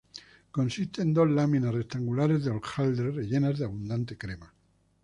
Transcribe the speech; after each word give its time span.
Consiste 0.51 1.03
en 1.03 1.13
dos 1.13 1.29
láminas 1.29 1.75
rectangulares 1.75 2.43
de 2.43 2.49
hojaldre 2.49 3.11
rellenas 3.11 3.59
de 3.59 3.65
abundante 3.65 4.17
crema. 4.17 4.51